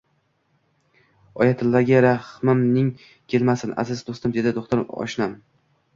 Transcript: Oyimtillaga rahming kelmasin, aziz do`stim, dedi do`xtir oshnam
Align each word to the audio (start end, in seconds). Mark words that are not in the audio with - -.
Oyimtillaga 1.43 1.99
rahming 2.07 2.89
kelmasin, 3.35 3.77
aziz 3.85 4.05
do`stim, 4.09 4.37
dedi 4.39 4.55
do`xtir 4.57 4.83
oshnam 5.07 5.37